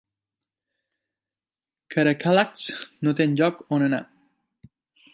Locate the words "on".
3.79-3.89